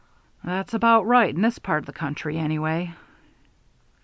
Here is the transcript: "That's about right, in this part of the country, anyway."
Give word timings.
"That's 0.43 0.73
about 0.73 1.05
right, 1.05 1.31
in 1.31 1.43
this 1.43 1.59
part 1.59 1.83
of 1.83 1.85
the 1.85 1.93
country, 1.93 2.35
anyway." 2.39 2.95